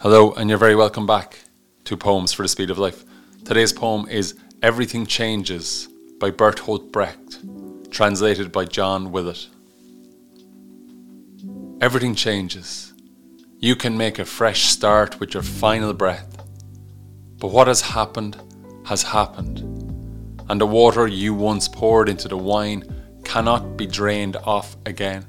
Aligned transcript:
Hello, 0.00 0.30
and 0.30 0.48
you're 0.48 0.60
very 0.60 0.76
welcome 0.76 1.08
back 1.08 1.40
to 1.82 1.96
Poems 1.96 2.32
for 2.32 2.42
the 2.42 2.48
Speed 2.48 2.70
of 2.70 2.78
Life. 2.78 3.04
Today's 3.44 3.72
poem 3.72 4.06
is 4.08 4.36
Everything 4.62 5.06
Changes 5.06 5.88
by 6.20 6.30
Bertolt 6.30 6.92
Brecht, 6.92 7.40
translated 7.90 8.52
by 8.52 8.64
John 8.64 9.10
Willett. 9.10 9.48
Everything 11.80 12.14
changes. 12.14 12.94
You 13.58 13.74
can 13.74 13.98
make 13.98 14.20
a 14.20 14.24
fresh 14.24 14.66
start 14.66 15.18
with 15.18 15.34
your 15.34 15.42
final 15.42 15.92
breath. 15.92 16.44
But 17.38 17.48
what 17.48 17.66
has 17.66 17.80
happened 17.80 18.40
has 18.86 19.02
happened, 19.02 19.58
and 20.48 20.60
the 20.60 20.66
water 20.66 21.08
you 21.08 21.34
once 21.34 21.66
poured 21.66 22.08
into 22.08 22.28
the 22.28 22.38
wine 22.38 22.84
cannot 23.24 23.76
be 23.76 23.88
drained 23.88 24.36
off 24.36 24.76
again. 24.86 25.24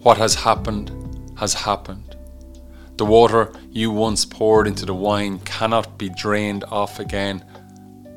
What 0.00 0.18
has 0.18 0.34
happened 0.34 0.90
has 1.38 1.54
happened. 1.54 2.13
The 2.96 3.04
water 3.04 3.52
you 3.70 3.90
once 3.90 4.24
poured 4.24 4.66
into 4.66 4.86
the 4.86 4.94
wine 4.94 5.40
cannot 5.40 5.98
be 5.98 6.08
drained 6.10 6.64
off 6.64 7.00
again, 7.00 7.44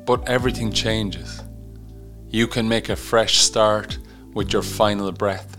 but 0.06 0.28
everything 0.28 0.72
changes. 0.72 1.42
You 2.28 2.46
can 2.46 2.68
make 2.68 2.88
a 2.88 2.96
fresh 2.96 3.38
start 3.38 3.98
with 4.34 4.52
your 4.52 4.62
final 4.62 5.10
breath. 5.12 5.58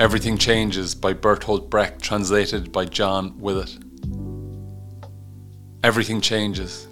Everything 0.00 0.36
Changes 0.36 0.96
by 0.96 1.14
Bertolt 1.14 1.70
Brecht, 1.70 2.02
translated 2.02 2.72
by 2.72 2.86
John 2.86 3.38
Willett. 3.38 3.78
Everything 5.84 6.20
changes. 6.20 6.88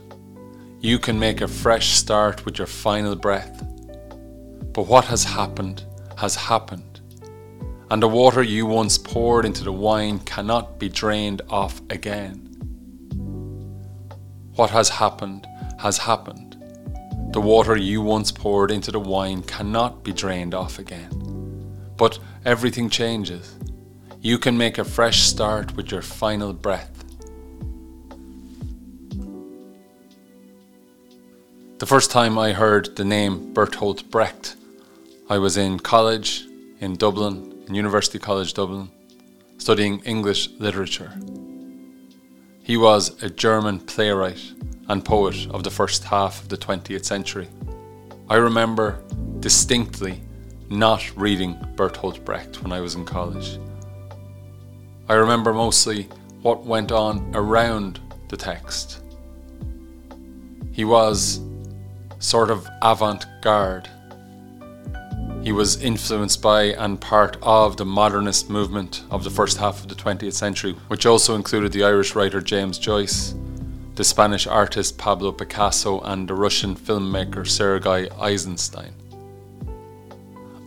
You 0.80 1.00
can 1.00 1.18
make 1.18 1.40
a 1.40 1.48
fresh 1.48 1.88
start 1.88 2.44
with 2.44 2.58
your 2.58 2.68
final 2.68 3.16
breath. 3.16 3.64
But 4.72 4.86
what 4.86 5.06
has 5.06 5.24
happened 5.24 5.82
has 6.18 6.36
happened, 6.36 6.89
and 7.90 8.00
the 8.00 8.08
water 8.08 8.42
you 8.42 8.66
once 8.66 8.96
poured 8.96 9.44
into 9.44 9.64
the 9.64 9.72
wine 9.72 10.20
cannot 10.20 10.78
be 10.78 10.88
drained 10.88 11.42
off 11.50 11.80
again. 11.90 12.46
What 14.54 14.70
has 14.70 14.88
happened 14.88 15.46
has 15.78 15.98
happened. 15.98 16.56
The 17.32 17.40
water 17.40 17.76
you 17.76 18.00
once 18.00 18.30
poured 18.30 18.70
into 18.70 18.92
the 18.92 19.00
wine 19.00 19.42
cannot 19.42 20.04
be 20.04 20.12
drained 20.12 20.54
off 20.54 20.78
again. 20.78 21.10
But 21.96 22.18
everything 22.44 22.90
changes. 22.90 23.56
You 24.20 24.38
can 24.38 24.56
make 24.56 24.78
a 24.78 24.84
fresh 24.84 25.22
start 25.22 25.74
with 25.76 25.90
your 25.90 26.02
final 26.02 26.52
breath. 26.52 27.04
The 31.78 31.86
first 31.86 32.10
time 32.10 32.38
I 32.38 32.52
heard 32.52 32.94
the 32.96 33.04
name 33.04 33.52
Bertolt 33.54 34.10
Brecht, 34.10 34.54
I 35.28 35.38
was 35.38 35.56
in 35.56 35.80
college 35.80 36.46
in 36.78 36.96
Dublin, 36.96 37.49
in 37.70 37.76
University 37.76 38.18
College 38.18 38.52
Dublin, 38.52 38.90
studying 39.56 40.00
English 40.00 40.50
literature. 40.58 41.12
He 42.64 42.76
was 42.76 43.22
a 43.22 43.30
German 43.30 43.78
playwright 43.78 44.42
and 44.88 45.04
poet 45.04 45.46
of 45.50 45.62
the 45.62 45.70
first 45.70 46.02
half 46.02 46.42
of 46.42 46.48
the 46.48 46.56
20th 46.56 47.04
century. 47.04 47.48
I 48.28 48.36
remember 48.36 49.00
distinctly 49.38 50.20
not 50.68 51.16
reading 51.16 51.54
Bertolt 51.76 52.24
Brecht 52.24 52.60
when 52.60 52.72
I 52.72 52.80
was 52.80 52.96
in 52.96 53.04
college. 53.04 53.60
I 55.08 55.14
remember 55.14 55.52
mostly 55.52 56.08
what 56.42 56.66
went 56.66 56.90
on 56.90 57.30
around 57.34 58.00
the 58.28 58.36
text. 58.36 59.00
He 60.72 60.84
was 60.84 61.40
sort 62.18 62.50
of 62.50 62.68
avant 62.82 63.26
garde. 63.42 63.88
He 65.42 65.52
was 65.52 65.82
influenced 65.82 66.42
by 66.42 66.64
and 66.64 67.00
part 67.00 67.36
of 67.42 67.76
the 67.76 67.84
modernist 67.84 68.50
movement 68.50 69.02
of 69.10 69.24
the 69.24 69.30
first 69.30 69.58
half 69.58 69.80
of 69.80 69.88
the 69.88 69.94
20th 69.94 70.34
century, 70.34 70.76
which 70.88 71.06
also 71.06 71.34
included 71.34 71.72
the 71.72 71.84
Irish 71.84 72.14
writer 72.14 72.40
James 72.40 72.78
Joyce, 72.78 73.34
the 73.94 74.04
Spanish 74.04 74.46
artist 74.46 74.98
Pablo 74.98 75.32
Picasso, 75.32 76.00
and 76.00 76.28
the 76.28 76.34
Russian 76.34 76.74
filmmaker 76.74 77.46
Sergei 77.46 78.08
Eisenstein 78.20 78.94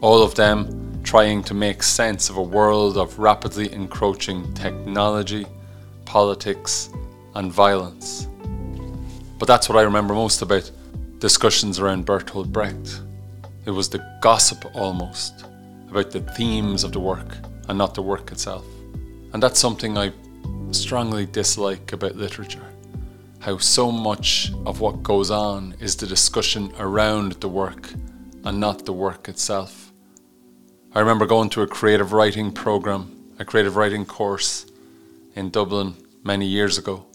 all 0.04 0.22
of 0.22 0.36
them 0.36 1.02
trying 1.02 1.42
to 1.42 1.54
make 1.54 1.82
sense 1.82 2.30
of 2.30 2.36
a 2.36 2.42
world 2.44 2.98
of 2.98 3.18
rapidly 3.20 3.72
encroaching 3.72 4.54
technology, 4.54 5.48
politics, 6.04 6.90
and 7.36 7.50
violence. 7.50 8.28
But 9.40 9.48
that's 9.48 9.70
what 9.70 9.78
I 9.78 9.84
remember 9.84 10.14
most 10.14 10.42
about 10.42 10.70
discussions 11.20 11.80
around 11.80 12.06
Bertolt 12.06 12.52
Brecht. 12.52 13.00
It 13.66 13.72
was 13.72 13.90
the 13.90 14.18
gossip 14.22 14.66
almost 14.76 15.46
about 15.90 16.12
the 16.12 16.20
themes 16.20 16.84
of 16.84 16.92
the 16.92 17.00
work 17.00 17.38
and 17.70 17.78
not 17.78 17.94
the 17.94 18.02
work 18.02 18.32
itself. 18.32 18.66
And 19.32 19.42
that's 19.42 19.60
something 19.60 19.98
I 19.98 20.12
strongly 20.72 21.26
dislike 21.26 21.94
about 21.94 22.16
literature. 22.16 22.66
How 23.40 23.58
so 23.58 23.92
much 23.92 24.52
of 24.66 24.82
what 24.82 25.04
goes 25.04 25.32
on 25.32 25.76
is 25.80 25.96
the 25.96 26.08
discussion 26.08 26.74
around 26.78 27.34
the 27.34 27.48
work 27.48 27.90
and 28.44 28.60
not 28.60 28.86
the 28.86 28.94
work 28.94 29.30
itself. 29.30 29.92
I 30.94 31.00
remember 31.00 31.26
going 31.26 31.50
to 31.52 31.62
a 31.62 31.68
creative 31.68 32.12
writing 32.12 32.52
program, 32.52 33.34
a 33.40 33.46
creative 33.46 33.76
writing 33.78 34.06
course 34.06 34.66
in 35.36 35.50
Dublin 35.50 35.96
many 36.24 36.46
years 36.46 36.78
ago. 36.78 37.06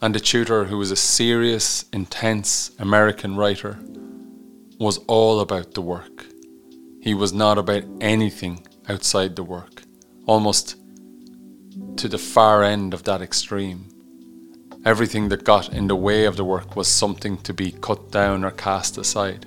And 0.00 0.14
the 0.14 0.20
tutor, 0.20 0.64
who 0.64 0.78
was 0.78 0.90
a 0.90 0.96
serious, 0.96 1.84
intense 1.92 2.70
American 2.78 3.36
writer, 3.36 3.78
was 4.78 4.98
all 5.06 5.40
about 5.40 5.74
the 5.74 5.82
work. 5.82 6.26
He 7.00 7.14
was 7.14 7.32
not 7.32 7.58
about 7.58 7.84
anything 8.00 8.66
outside 8.88 9.36
the 9.36 9.42
work, 9.42 9.82
almost 10.26 10.76
to 11.96 12.08
the 12.08 12.18
far 12.18 12.62
end 12.62 12.94
of 12.94 13.04
that 13.04 13.22
extreme. 13.22 13.88
Everything 14.84 15.28
that 15.28 15.44
got 15.44 15.72
in 15.72 15.86
the 15.86 15.96
way 15.96 16.24
of 16.24 16.36
the 16.36 16.44
work 16.44 16.76
was 16.76 16.88
something 16.88 17.38
to 17.38 17.54
be 17.54 17.72
cut 17.72 18.10
down 18.10 18.44
or 18.44 18.50
cast 18.50 18.98
aside. 18.98 19.46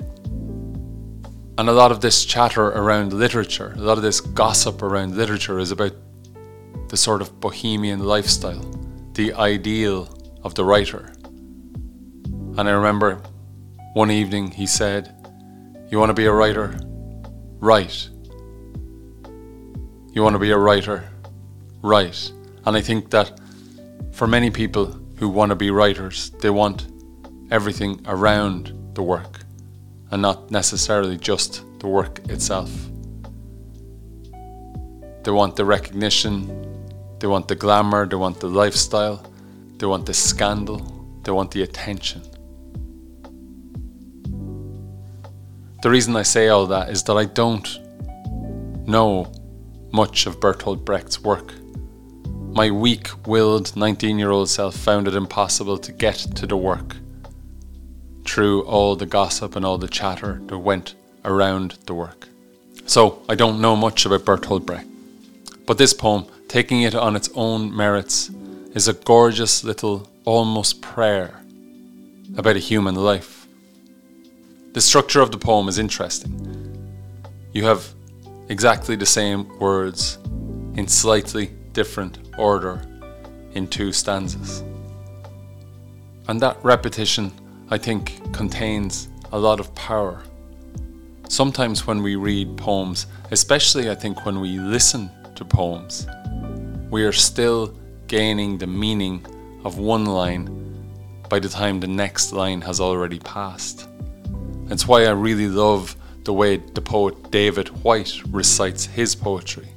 And 1.60 1.70
a 1.70 1.74
lot 1.74 1.92
of 1.92 2.02
this 2.02 2.26
chatter 2.26 2.68
around 2.68 3.14
literature, 3.14 3.74
a 3.76 3.82
lot 3.82 3.98
of 3.98 4.04
this 4.04 4.22
gossip 4.22 4.82
around 4.82 5.16
literature 5.16 5.60
is 5.60 5.72
about 5.72 5.94
the 6.90 6.98
sort 6.98 7.22
of 7.22 7.40
bohemian 7.40 8.00
lifestyle, 8.00 8.62
the 9.14 9.34
ideal 9.34 10.08
of 10.44 10.56
the 10.56 10.64
writer. 10.64 11.14
And 12.58 12.62
I 12.62 12.72
remember 12.72 13.22
one 13.94 14.12
evening 14.12 14.52
he 14.52 14.68
said, 14.68 15.16
You 15.90 16.00
want 16.00 16.10
to 16.10 16.14
be 16.14 16.26
a 16.26 16.34
writer? 16.34 16.78
Write. 17.60 18.10
You 20.12 20.22
want 20.22 20.34
to 20.34 20.40
be 20.40 20.52
a 20.52 20.58
writer? 20.58 21.10
Write. 21.82 22.32
And 22.66 22.76
I 22.76 22.82
think 22.82 23.10
that 23.12 23.40
for 24.12 24.28
many 24.28 24.52
people 24.52 25.00
who 25.16 25.30
want 25.30 25.52
to 25.52 25.56
be 25.56 25.72
writers, 25.72 26.32
they 26.42 26.50
want 26.50 26.88
everything 27.52 28.02
around 28.06 28.74
the 28.96 29.04
work 29.04 29.40
and 30.12 30.22
not 30.22 30.52
necessarily 30.52 31.18
just 31.18 31.64
the 31.80 31.88
work 31.88 32.20
itself. 32.28 32.70
They 35.24 35.32
want 35.32 35.56
the 35.56 35.64
recognition, 35.64 36.48
they 37.20 37.28
want 37.28 37.48
the 37.48 37.56
glamour, 37.56 38.06
they 38.06 38.16
want 38.18 38.42
the 38.42 38.48
lifestyle, 38.48 39.26
they 39.78 39.86
want 39.86 40.06
the 40.06 40.14
scandal, 40.14 40.80
they 41.24 41.32
want 41.32 41.52
the 41.52 41.62
attention. 41.62 42.22
The 45.88 45.92
reason 45.92 46.18
I 46.18 46.24
say 46.24 46.50
all 46.50 46.68
that 46.68 46.90
is 46.90 47.04
that 47.04 47.16
I 47.16 47.24
don't 47.24 47.66
know 48.86 49.32
much 49.94 50.26
of 50.26 50.42
Bertolt 50.42 50.84
Brecht's 50.84 51.22
work. 51.22 51.54
My 52.52 52.70
weak 52.70 53.08
willed 53.26 53.74
19 53.74 54.20
year 54.20 54.32
old 54.32 54.50
self 54.50 54.76
found 54.76 55.08
it 55.08 55.16
impossible 55.16 55.78
to 55.78 55.94
get 55.94 56.16
to 56.36 56.46
the 56.46 56.58
work 56.58 56.98
through 58.26 58.64
all 58.64 58.98
the 58.98 59.06
gossip 59.06 59.56
and 59.56 59.64
all 59.64 59.78
the 59.78 59.88
chatter 59.88 60.42
that 60.48 60.58
went 60.58 60.94
around 61.24 61.78
the 61.86 61.94
work. 61.94 62.28
So 62.86 63.24
I 63.30 63.36
don't 63.36 63.62
know 63.62 63.78
much 63.78 64.06
about 64.06 64.26
Bertolt 64.26 64.66
Brecht. 64.66 64.90
But 65.66 65.78
this 65.78 65.94
poem, 65.94 66.26
taking 66.50 66.82
it 66.82 66.96
on 66.96 67.16
its 67.16 67.30
own 67.34 67.74
merits, 67.74 68.30
is 68.76 68.90
a 68.90 68.94
gorgeous 68.94 69.64
little 69.64 70.12
almost 70.26 70.82
prayer 70.82 71.40
about 72.36 72.58
a 72.58 72.60
human 72.60 72.96
life. 72.96 73.37
The 74.74 74.82
structure 74.82 75.22
of 75.22 75.32
the 75.32 75.38
poem 75.38 75.68
is 75.68 75.80
interesting. 75.80 76.32
You 77.54 77.64
have 77.66 77.88
exactly 78.50 78.96
the 78.96 79.06
same 79.06 79.48
words 79.60 80.20
in 80.76 80.88
slightly 80.88 81.48
different 81.74 82.20
order 82.38 82.82
in 83.54 83.68
two 83.68 83.92
stanzas. 83.92 84.64
And 86.28 86.40
that 86.42 86.58
repetition 86.64 87.32
I 87.70 87.78
think, 87.78 88.34
contains 88.34 89.10
a 89.34 89.40
lot 89.40 89.60
of 89.60 89.74
power. 89.76 90.24
Sometimes 91.28 91.86
when 91.86 92.02
we 92.02 92.16
read 92.16 92.56
poems, 92.56 93.08
especially 93.32 93.90
I 93.90 93.96
think 93.96 94.26
when 94.26 94.40
we 94.40 94.58
listen 94.58 95.12
to 95.36 95.44
poems, 95.44 96.08
we 96.90 97.04
are 97.04 97.12
still 97.12 97.76
gaining 98.08 98.58
the 98.58 98.68
meaning 98.68 99.26
of 99.66 99.80
one 99.80 100.06
line 100.06 100.46
by 101.28 101.40
the 101.40 101.50
time 101.50 101.82
the 101.82 101.88
next 101.88 102.32
line 102.32 102.62
has 102.62 102.80
already 102.80 103.20
passed. 103.20 103.90
It's 104.70 104.86
why 104.86 105.06
I 105.06 105.12
really 105.12 105.48
love 105.48 105.96
the 106.26 106.34
way 106.34 106.58
the 106.58 106.82
poet 106.82 107.32
David 107.32 107.70
Whyte 107.84 108.22
recites 108.30 108.86
his 108.86 109.16
poetry. 109.16 109.70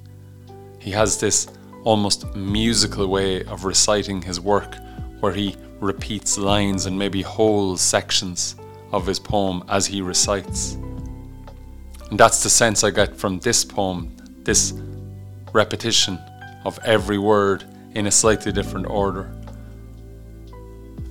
He 0.81 0.91
has 0.91 1.21
this 1.21 1.47
almost 1.85 2.35
musical 2.35 3.07
way 3.07 3.45
of 3.45 3.65
reciting 3.65 4.21
his 4.21 4.41
work, 4.41 4.75
where 5.21 5.33
he 5.33 5.57
repeats 5.79 6.37
lines 6.37 6.87
and 6.87 6.99
maybe 6.99 7.23
whole 7.23 7.77
sections 7.77 8.57
of 8.91 9.07
his 9.07 9.21
poem 9.21 9.63
as 9.69 9.87
he 9.87 10.03
recites. 10.03 10.75
And 12.11 12.19
that's 12.19 12.43
the 12.43 12.51
sense 12.51 12.83
I 12.83 12.91
get 12.91 13.17
from 13.17 13.39
this 13.39 13.65
poem, 13.65 14.17
this 14.43 14.75
repetition 15.53 16.19
of 16.65 16.81
every 16.85 17.19
word 17.19 17.65
in 17.95 18.09
a 18.09 18.11
slightly 18.11 18.51
different 18.51 18.87
order. 18.87 19.31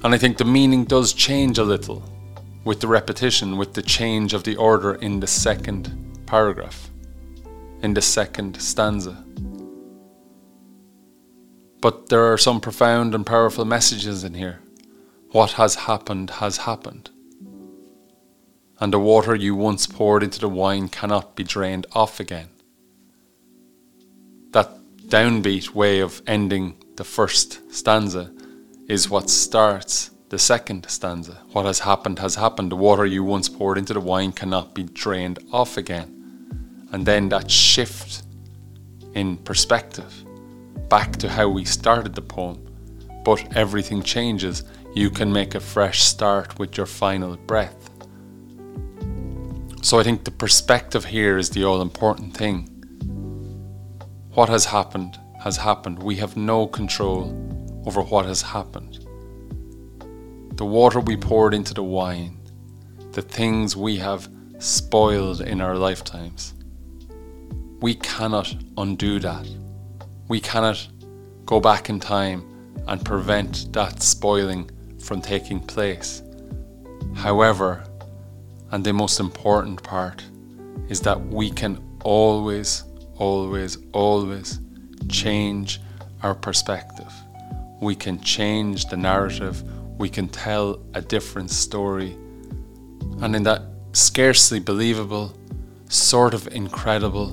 And 0.04 0.14
I 0.14 0.18
think 0.18 0.38
the 0.38 0.46
meaning 0.46 0.84
does 0.84 1.14
change 1.14 1.60
a 1.60 1.64
little 1.64 2.04
with 2.63 2.81
the 2.81 2.88
repetition, 2.88 3.57
with 3.57 3.73
the 3.73 3.81
change 3.81 4.33
of 4.33 4.44
the 4.44 4.56
order 4.56 4.95
in 4.95 5.19
the 5.19 5.27
second 5.27 6.19
paragraph, 6.25 6.89
in 7.81 7.94
the 7.94 8.01
second 8.01 8.61
stanza. 8.61 9.23
But 11.81 12.09
there 12.09 12.31
are 12.31 12.38
some 12.38 12.59
profound 12.59 13.15
and 13.15 13.25
powerful 13.25 13.65
messages 13.65 14.23
in 14.23 14.33
here. 14.33 14.59
What 15.31 15.51
has 15.53 15.75
happened 15.75 16.29
has 16.31 16.57
happened. 16.57 17.09
And 18.79 18.91
the 18.91 19.00
water 19.00 19.35
you 19.35 19.56
once 19.56 19.88
poured 19.88 20.23
into 20.23 20.39
the 20.39 20.50
wine 20.50 20.89
cannot 20.89 21.35
be 21.35 21.44
drained 21.44 21.85
off 21.94 22.19
again. 22.19 22.50
That 24.51 24.69
downbeat 25.07 25.73
way 25.73 26.00
of 26.00 26.21
ending 26.27 26.77
the 26.95 27.03
first 27.03 27.73
stanza 27.73 28.33
is 28.88 29.09
what 29.09 29.29
starts 29.29 30.11
the 30.30 30.38
second 30.40 30.86
stanza. 30.88 31.40
What 31.54 31.66
has 31.66 31.80
happened 31.80 32.20
has 32.20 32.36
happened. 32.36 32.72
The 32.72 32.76
water 32.76 33.06
you 33.06 33.24
once 33.24 33.50
poured 33.50 33.78
into 33.78 33.94
the 33.94 34.00
wine 34.00 34.31
cannot 34.31 34.76
be 34.76 34.84
drained 34.84 35.40
off 35.52 35.78
again. 35.78 36.88
And 36.92 37.06
then 37.06 37.30
that 37.30 37.50
shift 37.50 38.24
in 39.16 39.38
perspective 39.38 40.24
back 40.88 41.16
to 41.18 41.30
how 41.30 41.50
we 41.50 41.66
started 41.66 42.14
the 42.14 42.22
poem. 42.22 42.66
But 43.26 43.56
everything 43.56 44.04
changes. 44.04 44.64
You 44.94 45.10
can 45.10 45.34
make 45.34 45.56
a 45.56 45.60
fresh 45.60 46.02
start 46.04 46.58
with 46.60 46.78
your 46.78 46.86
final 46.86 47.36
breath. 47.36 47.90
So 49.81 50.00
I 50.00 50.04
think 50.04 50.26
the 50.26 50.31
perspective 50.31 51.06
here 51.06 51.38
is 51.38 51.50
the 51.50 51.64
all 51.64 51.81
important 51.81 52.36
thing. 52.36 52.68
What 54.34 54.50
has 54.50 54.66
happened 54.66 55.20
has 55.42 55.58
happened. 55.58 56.04
We 56.04 56.18
have 56.18 56.38
no 56.38 56.68
control 56.68 57.34
over 57.86 58.02
what 58.02 58.26
has 58.26 58.42
happened. 58.42 59.06
The 60.59 60.65
water 60.65 61.00
we 61.00 61.15
poured 61.15 61.53
into 61.53 61.73
the 61.73 61.83
wine, 61.83 62.38
the 63.13 63.21
things 63.21 63.77
we 63.77 63.95
have 63.95 64.27
spoiled 64.57 65.39
in 65.39 65.61
our 65.61 65.77
lifetimes. 65.77 66.53
We 67.79 67.95
cannot 67.95 68.53
undo 68.77 69.19
that. 69.19 69.47
We 70.27 70.41
cannot 70.41 70.85
go 71.45 71.61
back 71.61 71.89
in 71.89 72.01
time 72.01 72.44
and 72.89 73.06
prevent 73.06 73.71
that 73.71 74.03
spoiling 74.03 74.69
from 75.01 75.21
taking 75.21 75.61
place. 75.61 76.23
However, 77.15 77.85
and 78.71 78.83
the 78.83 78.91
most 78.91 79.21
important 79.21 79.81
part 79.81 80.25
is 80.89 81.00
that 81.03 81.25
we 81.27 81.51
can 81.51 81.81
always, 82.03 82.83
always, 83.15 83.77
always 83.94 84.59
change 85.07 85.79
our 86.21 86.35
perspective. 86.35 87.13
We 87.79 87.95
can 87.95 88.19
change 88.19 88.88
the 88.88 88.97
narrative. 88.97 89.63
We 90.00 90.10
can 90.10 90.30
tell 90.30 90.80
a 90.94 91.01
different 91.01 91.51
story. 91.51 92.18
And 93.22 93.36
in 93.36 93.44
that 93.44 93.62
scarcely 93.92 94.60
believable, 94.60 95.34
sort 95.90 96.34
of 96.34 96.48
incredible, 96.48 97.28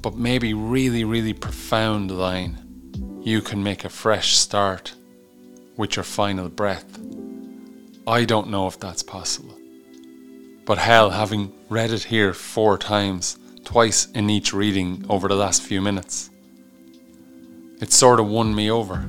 but 0.00 0.16
maybe 0.16 0.54
really, 0.54 1.04
really 1.04 1.34
profound 1.34 2.10
line, 2.10 3.20
you 3.22 3.42
can 3.42 3.62
make 3.62 3.84
a 3.84 3.88
fresh 3.90 4.36
start 4.36 4.94
with 5.76 5.96
your 5.96 6.02
final 6.02 6.48
breath. 6.48 6.98
I 8.06 8.24
don't 8.24 8.48
know 8.48 8.66
if 8.66 8.80
that's 8.80 9.02
possible. 9.02 9.56
But 10.64 10.78
hell, 10.78 11.10
having 11.10 11.52
read 11.68 11.90
it 11.90 12.04
here 12.04 12.32
four 12.32 12.78
times, 12.78 13.38
twice 13.64 14.06
in 14.12 14.30
each 14.30 14.54
reading 14.54 15.04
over 15.10 15.28
the 15.28 15.36
last 15.36 15.62
few 15.62 15.82
minutes, 15.82 16.30
it 17.82 17.92
sort 17.92 18.18
of 18.18 18.28
won 18.28 18.54
me 18.54 18.70
over. 18.70 19.06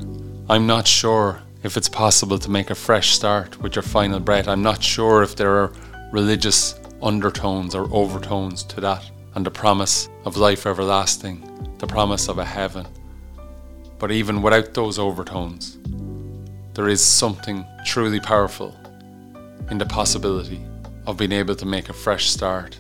I'm 0.50 0.68
not 0.68 0.86
sure 0.86 1.44
if 1.64 1.78
it's 1.78 1.90
possible 1.90 2.38
to 2.38 2.52
make 2.52 2.70
a 2.70 2.76
fresh 2.76 3.12
start 3.12 3.62
with 3.62 3.76
your 3.76 3.84
final 3.84 4.20
breath. 4.20 4.48
I'm 4.48 4.62
not 4.62 4.84
sure 4.84 5.24
if 5.24 5.36
there 5.36 5.56
are 5.56 5.72
religious 6.12 6.80
undertones 7.02 7.74
or 7.74 7.88
overtones 7.94 8.64
to 8.64 8.82
that 8.82 9.10
and 9.36 9.46
the 9.46 9.52
promise 9.52 10.10
of 10.26 10.38
life 10.38 10.68
everlasting, 10.68 11.76
the 11.80 11.88
promise 11.88 12.28
of 12.28 12.38
a 12.38 12.46
heaven. 12.46 12.86
But 13.98 14.12
even 14.12 14.42
without 14.42 14.74
those 14.74 15.00
overtones, 15.00 15.78
there 16.74 16.90
is 16.90 17.02
something 17.02 17.66
truly 17.86 18.20
powerful 18.20 18.78
in 19.72 19.78
the 19.78 19.86
possibility 19.86 20.62
of 21.08 21.18
being 21.18 21.32
able 21.32 21.56
to 21.56 21.66
make 21.66 21.88
a 21.88 21.94
fresh 21.94 22.30
start 22.30 22.78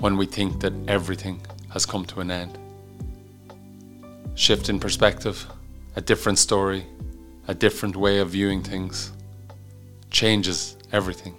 when 0.00 0.16
we 0.16 0.26
think 0.26 0.60
that 0.60 0.74
everything 0.86 1.40
has 1.70 1.86
come 1.86 2.04
to 2.04 2.20
an 2.20 2.30
end. 2.30 2.58
Shift 4.34 4.68
in 4.68 4.78
perspective, 4.78 5.46
a 5.96 6.00
different 6.00 6.38
story, 6.38 6.86
a 7.48 7.54
different 7.54 7.96
way 7.96 8.18
of 8.18 8.30
viewing 8.30 8.62
things 8.62 9.12
changes 10.10 10.76
everything. 10.92 11.34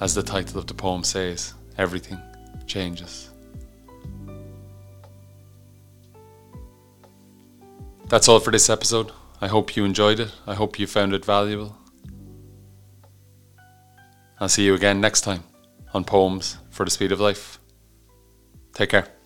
As 0.00 0.14
the 0.14 0.22
title 0.22 0.58
of 0.58 0.66
the 0.66 0.74
poem 0.74 1.04
says, 1.04 1.54
everything 1.76 2.20
changes. 2.66 3.30
That's 8.06 8.28
all 8.28 8.40
for 8.40 8.50
this 8.50 8.70
episode. 8.70 9.10
I 9.40 9.48
hope 9.48 9.76
you 9.76 9.84
enjoyed 9.84 10.20
it. 10.20 10.30
I 10.46 10.54
hope 10.54 10.78
you 10.78 10.86
found 10.86 11.14
it 11.14 11.24
valuable. 11.24 11.76
I'll 14.38 14.48
see 14.48 14.64
you 14.64 14.74
again 14.74 15.00
next 15.00 15.22
time 15.22 15.44
on 15.94 16.04
Poems 16.04 16.58
for 16.70 16.84
the 16.84 16.90
Speed 16.90 17.12
of 17.12 17.20
Life. 17.20 17.58
Take 18.74 18.90
care. 18.90 19.21